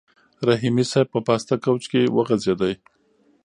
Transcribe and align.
رحیمي 0.47 0.85
صیب 0.91 1.07
په 1.13 1.19
پاسته 1.27 1.55
کوچ 1.63 1.83
کې 1.91 2.01
وغځېد. 2.15 2.61